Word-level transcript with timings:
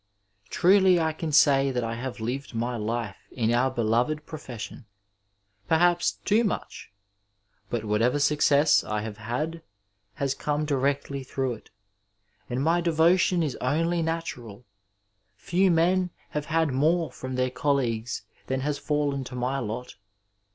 Truly 0.49 0.99
I 0.99 1.13
can 1.13 1.31
say 1.31 1.69
that 1.69 1.83
I 1.83 1.93
have 1.93 2.19
lived 2.19 2.55
my 2.55 2.75
life 2.75 3.17
in 3.29 3.53
our 3.53 3.69
beloved 3.69 4.25
profession— 4.25 4.87
^perhaps 5.69 6.15
too 6.25 6.43
much! 6.43 6.91
but 7.69 7.85
whatever 7.85 8.17
success 8.17 8.83
I 8.83 9.01
have 9.01 9.17
had 9.17 9.61
has 10.15 10.33
come 10.33 10.65
directly 10.65 11.23
through 11.23 11.53
it, 11.53 11.69
and 12.49 12.63
my 12.63 12.81
devotion 12.81 13.43
is 13.43 13.55
only 13.57 14.01
natural. 14.01 14.65
Few 15.35 15.69
men 15.69 16.09
have 16.29 16.45
had 16.45 16.73
more 16.73 17.11
from 17.11 17.35
their 17.35 17.51
colleagues 17.51 18.23
than 18.47 18.61
has 18.61 18.79
fallen 18.79 19.23
to 19.25 19.35
my 19.35 19.59
lot. 19.59 19.97